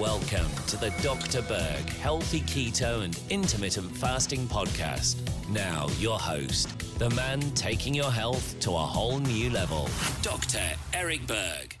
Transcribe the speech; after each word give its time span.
Welcome 0.00 0.50
to 0.68 0.78
the 0.78 0.88
Dr. 1.02 1.42
Berg 1.42 1.86
Healthy 1.90 2.40
Keto 2.40 3.04
and 3.04 3.20
Intermittent 3.28 3.94
Fasting 3.94 4.46
Podcast. 4.46 5.18
Now, 5.50 5.88
your 5.98 6.18
host, 6.18 6.70
the 6.98 7.10
man 7.10 7.42
taking 7.50 7.94
your 7.94 8.10
health 8.10 8.58
to 8.60 8.70
a 8.70 8.78
whole 8.78 9.18
new 9.18 9.50
level, 9.50 9.90
Dr. 10.22 10.62
Eric 10.94 11.26
Berg. 11.26 11.76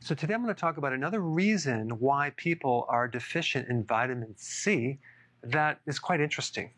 So, 0.00 0.14
today 0.14 0.32
I'm 0.32 0.44
going 0.44 0.54
to 0.54 0.58
talk 0.58 0.78
about 0.78 0.94
another 0.94 1.20
reason 1.20 1.90
why 2.00 2.32
people 2.38 2.86
are 2.88 3.06
deficient 3.06 3.68
in 3.68 3.84
vitamin 3.84 4.32
C 4.38 4.98
that 5.42 5.80
is 5.86 5.98
quite 5.98 6.22
interesting. 6.22 6.70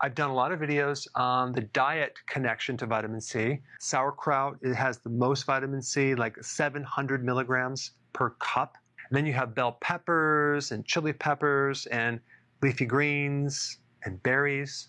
I've 0.00 0.14
done 0.14 0.30
a 0.30 0.34
lot 0.34 0.50
of 0.50 0.60
videos 0.60 1.08
on 1.14 1.52
the 1.52 1.60
diet 1.60 2.14
connection 2.26 2.78
to 2.78 2.86
vitamin 2.86 3.20
C. 3.20 3.60
Sauerkraut 3.80 4.56
it 4.62 4.74
has 4.74 4.96
the 5.00 5.10
most 5.10 5.44
vitamin 5.44 5.82
C, 5.82 6.14
like 6.14 6.42
700 6.42 7.22
milligrams 7.22 7.90
per 8.14 8.30
cup. 8.38 8.78
And 9.10 9.16
then 9.16 9.26
you 9.26 9.32
have 9.32 9.54
bell 9.54 9.76
peppers 9.80 10.70
and 10.70 10.86
chili 10.86 11.12
peppers 11.12 11.86
and 11.86 12.20
leafy 12.62 12.86
greens 12.86 13.78
and 14.04 14.22
berries, 14.22 14.88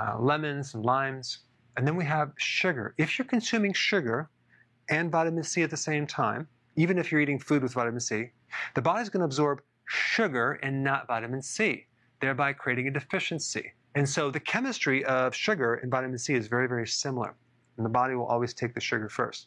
uh, 0.00 0.18
lemons 0.18 0.74
and 0.74 0.84
limes. 0.84 1.40
And 1.76 1.86
then 1.86 1.94
we 1.94 2.04
have 2.04 2.32
sugar. 2.36 2.94
If 2.98 3.16
you're 3.18 3.26
consuming 3.26 3.72
sugar 3.72 4.28
and 4.88 5.10
vitamin 5.10 5.44
C 5.44 5.62
at 5.62 5.70
the 5.70 5.76
same 5.76 6.04
time, 6.06 6.48
even 6.74 6.98
if 6.98 7.12
you're 7.12 7.20
eating 7.20 7.38
food 7.38 7.62
with 7.62 7.72
vitamin 7.72 8.00
C, 8.00 8.30
the 8.74 8.82
body's 8.82 9.08
going 9.08 9.20
to 9.20 9.24
absorb 9.24 9.62
sugar 9.86 10.58
and 10.62 10.82
not 10.82 11.06
vitamin 11.06 11.40
C, 11.40 11.86
thereby 12.20 12.52
creating 12.52 12.88
a 12.88 12.90
deficiency. 12.90 13.72
And 13.94 14.08
so 14.08 14.30
the 14.30 14.40
chemistry 14.40 15.04
of 15.04 15.34
sugar 15.34 15.74
and 15.74 15.90
vitamin 15.90 16.18
C 16.18 16.34
is 16.34 16.48
very, 16.48 16.66
very 16.66 16.86
similar. 16.86 17.34
And 17.76 17.86
the 17.86 17.90
body 17.90 18.14
will 18.14 18.26
always 18.26 18.52
take 18.52 18.74
the 18.74 18.80
sugar 18.80 19.08
first. 19.08 19.46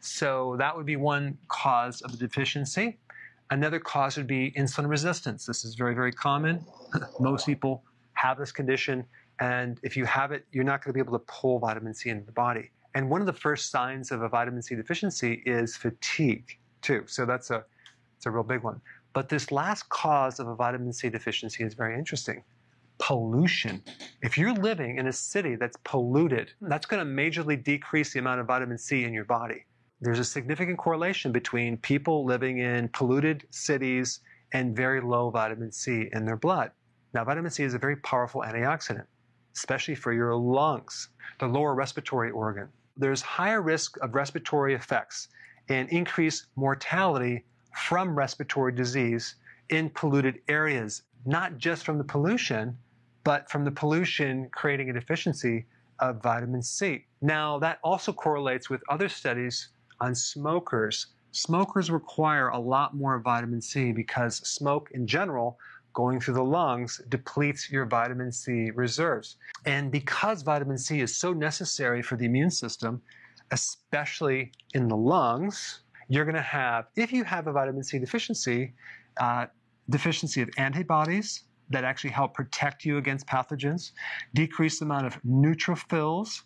So 0.00 0.54
that 0.58 0.76
would 0.76 0.86
be 0.86 0.96
one 0.96 1.36
cause 1.48 2.02
of 2.02 2.12
the 2.12 2.18
deficiency. 2.18 2.98
Another 3.50 3.80
cause 3.80 4.16
would 4.16 4.26
be 4.26 4.52
insulin 4.52 4.88
resistance. 4.88 5.46
This 5.46 5.64
is 5.64 5.74
very, 5.74 5.94
very 5.94 6.12
common. 6.12 6.64
Most 7.20 7.46
people 7.46 7.82
have 8.14 8.38
this 8.38 8.52
condition. 8.52 9.04
And 9.40 9.78
if 9.82 9.96
you 9.96 10.04
have 10.04 10.32
it, 10.32 10.44
you're 10.52 10.64
not 10.64 10.84
going 10.84 10.92
to 10.92 10.94
be 10.94 11.00
able 11.00 11.18
to 11.18 11.24
pull 11.26 11.58
vitamin 11.58 11.94
C 11.94 12.10
into 12.10 12.26
the 12.26 12.32
body. 12.32 12.70
And 12.94 13.08
one 13.08 13.20
of 13.20 13.26
the 13.26 13.32
first 13.32 13.70
signs 13.70 14.10
of 14.10 14.22
a 14.22 14.28
vitamin 14.28 14.60
C 14.62 14.74
deficiency 14.74 15.42
is 15.46 15.76
fatigue, 15.76 16.58
too. 16.82 17.04
So 17.06 17.24
that's 17.24 17.50
a, 17.50 17.64
it's 18.16 18.26
a 18.26 18.30
real 18.30 18.42
big 18.42 18.62
one. 18.62 18.80
But 19.12 19.28
this 19.28 19.50
last 19.50 19.88
cause 19.88 20.40
of 20.40 20.48
a 20.48 20.54
vitamin 20.54 20.92
C 20.92 21.08
deficiency 21.08 21.64
is 21.64 21.74
very 21.74 21.96
interesting 21.96 22.42
pollution. 22.98 23.82
If 24.22 24.36
you're 24.36 24.52
living 24.52 24.98
in 24.98 25.06
a 25.06 25.12
city 25.12 25.56
that's 25.56 25.76
polluted, 25.84 26.52
that's 26.60 26.86
going 26.86 27.04
to 27.04 27.10
majorly 27.10 27.62
decrease 27.62 28.12
the 28.12 28.18
amount 28.18 28.40
of 28.40 28.46
vitamin 28.46 28.76
C 28.76 29.04
in 29.04 29.12
your 29.12 29.24
body. 29.24 29.64
There's 30.00 30.20
a 30.20 30.24
significant 30.24 30.78
correlation 30.78 31.32
between 31.32 31.76
people 31.78 32.24
living 32.24 32.58
in 32.58 32.88
polluted 32.90 33.44
cities 33.50 34.20
and 34.52 34.76
very 34.76 35.00
low 35.00 35.28
vitamin 35.28 35.72
C 35.72 36.08
in 36.12 36.24
their 36.24 36.36
blood. 36.36 36.70
Now, 37.14 37.24
vitamin 37.24 37.50
C 37.50 37.64
is 37.64 37.74
a 37.74 37.78
very 37.78 37.96
powerful 37.96 38.42
antioxidant, 38.42 39.06
especially 39.56 39.96
for 39.96 40.12
your 40.12 40.36
lungs, 40.36 41.08
the 41.40 41.48
lower 41.48 41.74
respiratory 41.74 42.30
organ. 42.30 42.68
There's 42.96 43.20
higher 43.20 43.60
risk 43.60 43.96
of 44.00 44.14
respiratory 44.14 44.74
effects 44.74 45.28
and 45.68 45.88
increased 45.88 46.46
mortality 46.54 47.44
from 47.74 48.16
respiratory 48.16 48.72
disease 48.72 49.34
in 49.70 49.90
polluted 49.90 50.40
areas, 50.48 51.02
not 51.26 51.58
just 51.58 51.84
from 51.84 51.98
the 51.98 52.04
pollution, 52.04 52.78
but 53.24 53.50
from 53.50 53.64
the 53.64 53.72
pollution 53.72 54.48
creating 54.50 54.90
a 54.90 54.92
deficiency 54.92 55.66
of 55.98 56.22
vitamin 56.22 56.62
C. 56.62 57.04
Now, 57.20 57.58
that 57.58 57.80
also 57.82 58.12
correlates 58.12 58.70
with 58.70 58.80
other 58.88 59.08
studies 59.08 59.70
on 60.00 60.14
smokers. 60.14 61.08
Smokers 61.32 61.90
require 61.90 62.48
a 62.48 62.58
lot 62.58 62.94
more 62.94 63.18
vitamin 63.18 63.60
C 63.60 63.92
because 63.92 64.36
smoke 64.48 64.90
in 64.92 65.06
general 65.06 65.58
going 65.92 66.20
through 66.20 66.34
the 66.34 66.44
lungs 66.44 67.00
depletes 67.08 67.70
your 67.70 67.84
vitamin 67.84 68.30
C 68.30 68.70
reserves. 68.70 69.36
And 69.66 69.90
because 69.90 70.42
vitamin 70.42 70.78
C 70.78 71.00
is 71.00 71.16
so 71.16 71.32
necessary 71.32 72.02
for 72.02 72.16
the 72.16 72.24
immune 72.24 72.50
system, 72.50 73.02
especially 73.50 74.52
in 74.74 74.88
the 74.88 74.96
lungs, 74.96 75.80
you're 76.08 76.24
going 76.24 76.34
to 76.36 76.40
have, 76.40 76.86
if 76.96 77.12
you 77.12 77.24
have 77.24 77.46
a 77.46 77.52
vitamin 77.52 77.82
C 77.82 77.98
deficiency, 77.98 78.74
uh, 79.20 79.46
deficiency 79.90 80.40
of 80.42 80.48
antibodies, 80.56 81.44
that 81.70 81.84
actually 81.84 82.10
help 82.10 82.34
protect 82.34 82.84
you 82.84 82.96
against 82.98 83.26
pathogens, 83.26 83.92
decrease 84.34 84.78
the 84.78 84.84
amount 84.84 85.06
of 85.06 85.20
neutrophils, 85.22 86.42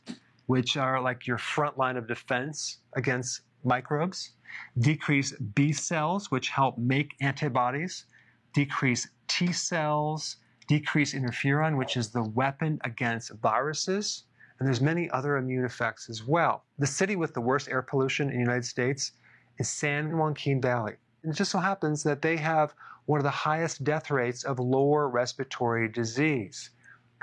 which 0.46 0.76
are 0.76 1.00
like 1.00 1.26
your 1.26 1.38
front 1.38 1.78
line 1.78 1.96
of 1.96 2.08
defense 2.08 2.78
against 2.94 3.42
microbes, 3.64 4.30
decrease 4.78 5.32
B 5.54 5.72
cells, 5.72 6.30
which 6.30 6.48
help 6.48 6.78
make 6.78 7.14
antibodies, 7.20 8.06
decrease 8.52 9.08
T 9.28 9.52
cells, 9.52 10.36
decrease 10.68 11.14
interferon, 11.14 11.76
which 11.76 11.96
is 11.96 12.10
the 12.10 12.22
weapon 12.22 12.78
against 12.84 13.32
viruses, 13.42 14.24
and 14.58 14.66
there's 14.66 14.80
many 14.80 15.10
other 15.10 15.36
immune 15.38 15.64
effects 15.64 16.08
as 16.08 16.24
well. 16.24 16.64
The 16.78 16.86
city 16.86 17.16
with 17.16 17.34
the 17.34 17.40
worst 17.40 17.68
air 17.68 17.82
pollution 17.82 18.28
in 18.28 18.34
the 18.34 18.40
United 18.40 18.64
States 18.64 19.12
is 19.58 19.68
San 19.68 20.16
Joaquin 20.16 20.60
Valley. 20.60 20.94
And 21.22 21.32
it 21.32 21.36
just 21.36 21.50
so 21.50 21.58
happens 21.58 22.02
that 22.04 22.22
they 22.22 22.36
have 22.36 22.74
one 23.06 23.18
of 23.18 23.24
the 23.24 23.30
highest 23.30 23.84
death 23.84 24.10
rates 24.10 24.44
of 24.44 24.58
lower 24.58 25.08
respiratory 25.08 25.88
disease, 25.88 26.70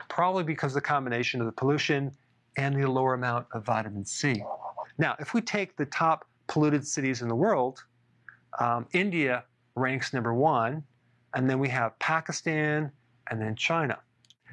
probably 0.10 0.44
because 0.44 0.72
of 0.72 0.76
the 0.76 0.82
combination 0.82 1.40
of 1.40 1.46
the 1.46 1.54
pollution 1.54 2.12
and 2.58 2.76
the 2.76 2.90
lower 2.90 3.14
amount 3.14 3.48
of 3.54 3.66
vitamin 3.66 4.06
C. 4.06 4.44
Now, 4.98 5.16
if 5.20 5.34
we 5.34 5.42
take 5.42 5.78
the 5.78 5.86
top 5.86 6.28
polluted 6.50 6.86
cities 6.86 7.22
in 7.22 7.30
the 7.30 7.36
world, 7.36 7.84
um, 8.60 8.86
India 8.92 9.46
ranks 9.76 10.14
number 10.14 10.34
one, 10.34 10.84
and 11.36 11.50
then 11.50 11.60
we 11.60 11.70
have 11.70 11.98
Pakistan 12.00 12.92
and 13.30 13.42
then 13.42 13.56
China. 13.56 13.98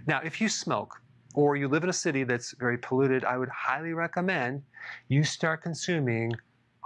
Now, 0.06 0.20
if 0.22 0.40
you 0.40 0.48
smoke 0.48 1.00
or 1.34 1.56
you 1.56 1.66
live 1.66 1.82
in 1.82 1.90
a 1.90 1.94
city 1.94 2.22
that's 2.22 2.52
very 2.52 2.78
polluted, 2.78 3.24
I 3.24 3.38
would 3.38 3.48
highly 3.48 3.92
recommend 3.92 4.62
you 5.08 5.24
start 5.24 5.62
consuming 5.62 6.32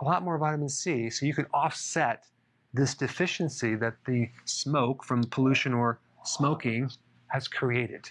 a 0.01 0.05
lot 0.05 0.23
more 0.23 0.39
vitamin 0.39 0.69
C 0.69 1.11
so 1.11 1.27
you 1.27 1.35
can 1.35 1.47
offset 1.53 2.25
this 2.73 2.95
deficiency 2.95 3.75
that 3.75 3.95
the 4.07 4.31
smoke 4.45 5.05
from 5.05 5.25
pollution 5.25 5.75
or 5.75 5.99
smoking 6.25 6.91
has 7.27 7.49
created. 7.49 8.11